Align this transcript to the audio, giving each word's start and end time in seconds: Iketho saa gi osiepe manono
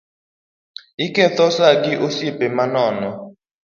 Iketho 1.05 1.45
saa 1.57 1.75
gi 1.83 1.93
osiepe 2.07 2.45
manono 2.57 3.09